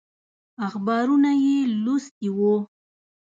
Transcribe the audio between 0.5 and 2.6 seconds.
اخبارونه یې لوستي وو.